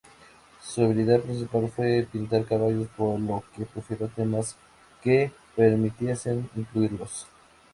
[0.63, 4.55] Su habilidad principal fue pintar caballos, por lo que prefirió temas
[4.99, 7.27] que permitiesen incluirlos.